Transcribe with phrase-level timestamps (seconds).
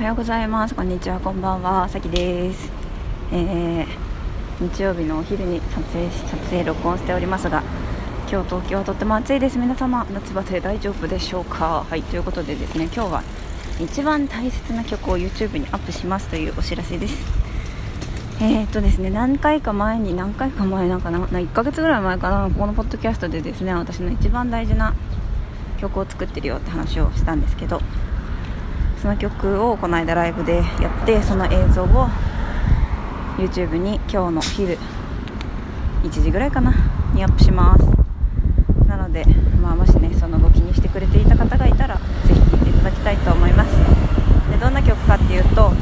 [0.00, 0.74] おはようございます。
[0.74, 1.20] こんにちは。
[1.20, 1.86] こんばんは。
[1.86, 2.72] さきです、
[3.30, 7.62] えー、日曜日のお昼に撮影し撮影録音しておりますが
[8.26, 9.58] 今日東京はとっても暑いです。
[9.58, 11.84] 皆様夏バテ大丈夫でしょうか？
[11.86, 12.02] はい。
[12.02, 13.22] ということでですね今日は
[13.78, 17.18] 一番大切な曲を YouTube にアップしますというお知らせです。
[18.40, 24.94] えー、っとですね何回か前に何回か前なんかなな1ヶ月ぐらい前かなこのポッドキャストでですね私の一番大事な
[25.78, 27.82] 曲を作ってるよって話をしたんですけど
[29.00, 30.62] その曲をこの間ライブでや
[31.02, 32.08] ってその映像を
[33.38, 34.76] YouTube に今日の昼
[36.02, 36.74] 1時ぐらいかな
[37.14, 37.84] にアップします。
[38.86, 39.24] なので、
[39.62, 42.02] まあ、もしねその後気にしてくれていた方がいたらぜ
[42.34, 43.70] ひ聴いていただきたいと思います。
[44.50, 45.72] でどんな曲かっていうと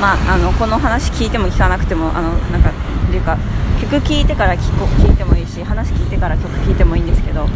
[0.00, 3.38] まあ、あのこの話聞いても聞かなくてもあのなんかっていうか
[3.80, 7.46] 曲聴いてから聞こ聞いてもいいし話聞いてから曲聴いてもいいんですけど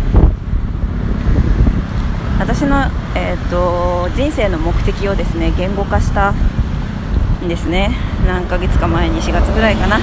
[2.56, 7.90] 私の、えーと、人生の目的をですね言語化したんですね。
[8.26, 9.98] 何ヶ月か前に4月ぐらいかな。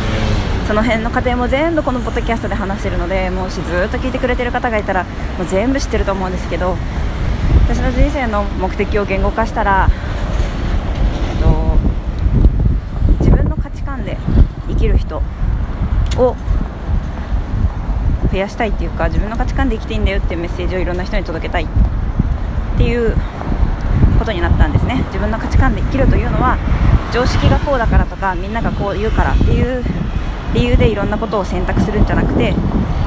[0.67, 6.77] その辺の過程も全部このポッドキャストで話してるのでもしずっと聞いてくれてる方がいたらもう全部知ってると思うんですけど
[7.65, 9.89] 私の人生の目的を言語化したら、
[11.35, 11.77] えっと、
[13.19, 14.19] 自分の価値観で
[14.67, 15.23] 生きる人
[16.17, 16.35] を
[18.31, 21.67] 増やしたいっていうか自分の価値観で生きていいんだよっていうメッセージをいろんな人に届けたい。
[22.73, 23.15] っていう
[24.19, 25.03] ことになったんですね。
[25.07, 26.57] 自分の価値観で生きるというのは
[27.13, 29.83] 常識がこうだからとかみんながこう言うからっていう
[30.53, 32.53] 理由でいろんなことを選択するんじゃなくて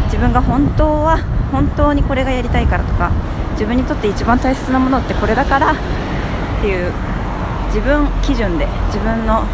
[0.04, 1.18] 自分が本当は
[1.50, 3.10] 本当にこれがやりたいからとか
[3.52, 5.74] 自分にとって一番大切なものってこれだからっ
[6.60, 6.92] ていう
[7.68, 9.44] 自分基準で自分の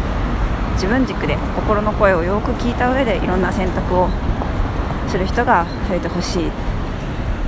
[0.73, 4.09] 自分軸で心の声をよく聞いた上でいろんな選択を
[5.07, 6.51] する人が増えてほしい。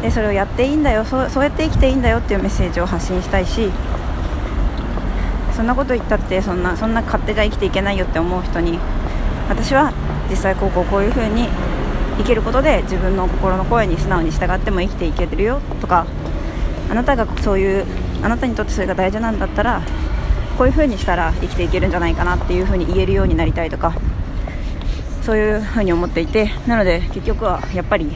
[0.06, 1.04] でそれをやっていいんだよ。
[1.04, 3.72] そうそうやって生きていいんだよっていうメッセージを発信したいし
[5.56, 8.78] そんなこと言ったってそんなそんな勝手じゃ生きていけないよって思う人に
[9.50, 9.92] 私は
[10.30, 11.48] 実際こうこうこういう風に
[12.20, 16.06] 生きることで自分の心の声に素直に従っても生きていけてるよとか
[16.92, 17.86] あなたがそういう
[18.22, 19.82] あなたにとってそれが大事なんだったら
[20.56, 23.96] こういう風にしたら生きていけるんじゃないかなっていう風に言えるようになりたいとか
[25.24, 28.16] そういう風に思っていてなので結局はやっぱり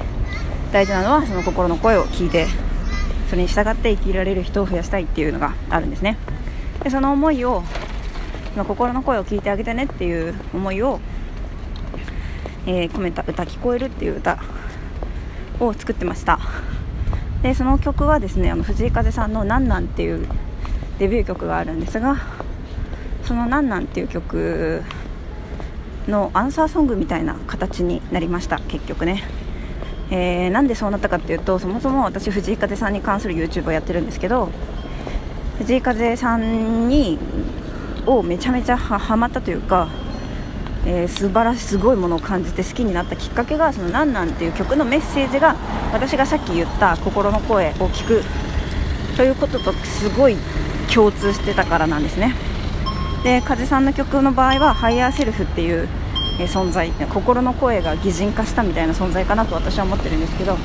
[0.72, 2.46] 大事なのはその心の声を聞いて
[3.30, 6.18] それに従って生きられる人を増やしたいっていうのがあるんですね。
[6.84, 7.64] でその思いを
[8.54, 11.00] その心の声を聞いてあげてねっていう思いを、
[12.66, 14.40] えー、込めた歌「聞こえる」っていう歌
[15.60, 16.40] を作ってました。
[17.42, 20.28] でその曲はですねあの藤井風さんの「なんなん」っていう
[21.00, 22.18] デビュー曲があるんですが
[23.24, 24.84] その「なんなん」っていう曲
[26.08, 29.24] のアンサーソングみたいな形になりました結局ね。
[30.12, 34.50] えー、なんでそうなったかっていうとそもそも私藤井風さんに関する YouTube をやってるんですけど
[35.60, 37.20] 藤井風さんに
[38.06, 39.88] をめちゃめちゃはまったというか、
[40.86, 45.56] えー、素晴らしいすごいものを感じて好きになったきっかけが「そのなんなん」っていう曲のメッセージが
[45.94, 48.24] 私がさっき言った心の声を聞く
[49.16, 50.38] ということとすごい
[50.94, 52.34] 共通してたからなんですね。
[53.24, 55.90] で風さんの曲の場合は「ハイヤーセルフ」っていう
[56.46, 60.58] 存在心の声が擬人化したみたいな存在かなと私は思ってるんですけど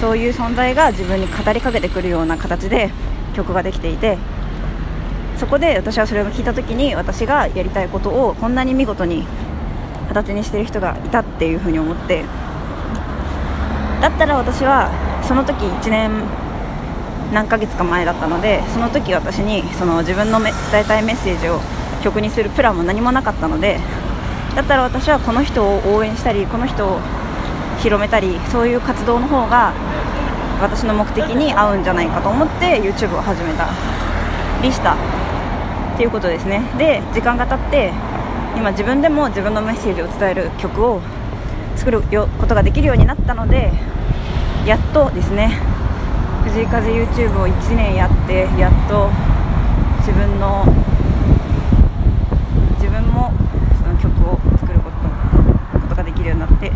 [0.00, 2.90] そういう存在が自分に語りかけてくるような形で
[3.34, 4.18] 曲ができていて
[5.36, 9.26] そこで私はそれを聞いた時に私がやりたいことをこんなに見事に
[10.08, 12.24] 形にしてる人がいたっていうふうに思って
[14.00, 14.90] だったら私は
[15.26, 16.10] その時1年
[17.32, 21.60] 何ヶ月か前だったのでその時私にその自分の伝えたいメッセージを
[22.02, 23.78] 曲にするプランも何もなかったので
[24.54, 27.00] だったら私はこの人を応援したりこの人を
[27.80, 29.72] 広めたりそういう活動の方が
[30.60, 33.68] 私の目的に合うんじゃないかと思って YouTube を始めた
[34.62, 34.94] りした。
[35.94, 36.62] っていうことですね。
[36.78, 37.92] で時間が経って
[38.56, 41.00] 今自分でも自分のメッセージを伝える曲を
[41.76, 43.72] 作ることができるようになったので
[44.66, 45.58] やっとですね
[46.44, 49.10] 藤井風 YouTube を1年やってやっと
[49.98, 50.64] 自分の
[52.78, 53.32] 自分も
[53.80, 56.72] その曲を作ることことができるようになって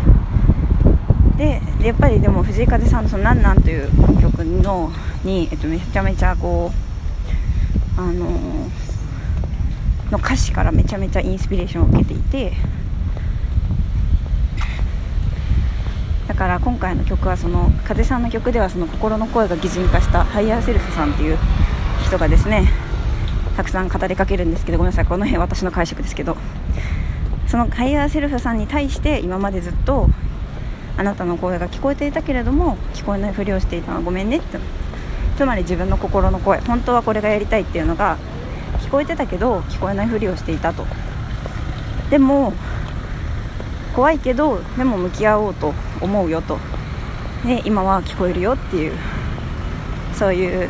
[1.37, 3.89] でやっぱりでも藤井風さんの「そのなんなん」という
[4.19, 4.91] 曲の
[5.23, 6.71] に、えっと、めちゃめちゃこ
[7.97, 12.53] うあのー、の歌詞からめちゃめちゃインスピレーションを受けていて
[16.27, 21.37] だから今回の曲はその風さんの曲ではその心の声が擬人化したハイヤーセルフさんっていう
[22.05, 22.67] 人がですね
[23.55, 26.35] たくさん語りかけるんですけどごめんなさいこの辺私の解釈ですけど
[27.47, 30.09] そのハイヤーセルフさんに対して今までずっと
[30.97, 34.59] あなたの声が聞こえていたけれども聞こえないふりをしていたのはごめんねって。
[35.37, 36.59] つまり自分の心の声。
[36.61, 38.17] 本当はこれがやりたいっていうのが
[38.79, 40.85] 聞こえてたけど聞こえないふりをしていたと。
[42.09, 42.53] でも
[43.95, 46.57] 怖いけどでも向き合おうと思うよと。
[47.45, 48.93] で今は聞こえるよっていう
[50.13, 50.69] そういう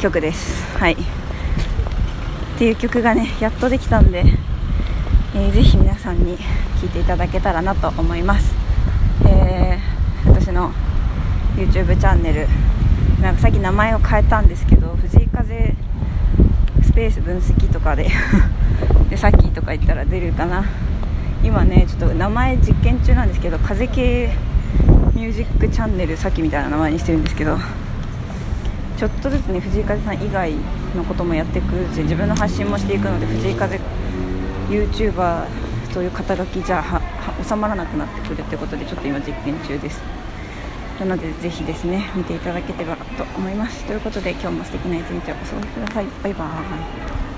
[0.00, 0.76] 曲です。
[0.76, 0.94] はい。
[0.94, 0.96] っ
[2.56, 4.24] ていう曲がねやっとできたんで、
[5.34, 6.36] えー、ぜひ皆さんに
[6.80, 8.54] 聴いていただけたらなと思います、
[10.54, 10.72] の
[11.56, 12.46] YouTube チャンネル。
[13.20, 15.74] なんかさっき名前を変えたんですけど藤井風
[16.82, 18.08] スペース分析とかで
[19.10, 20.64] でさっきとか言ったら出るかな。
[21.42, 24.30] 今ねちょっと名前実験中なんですけど風系
[25.14, 27.58] ミュージックチャンネルさっきみたいな名前にしてるんですけど
[28.96, 30.52] ちょっとずつね藤井風さん以外
[30.96, 33.78] のこともやっていくし自分の発信もしていくので藤井風
[34.70, 35.44] YouTuber
[35.92, 36.82] という肩書きじゃ
[37.46, 40.23] 収まらなくなってくるってことでちょっと今実験中です。
[41.00, 43.84] なのでぜひですね見ていただければと思います。
[43.84, 46.06] ということで今日も素敵な一日をお過ごしください。
[46.22, 47.33] バイバーイ。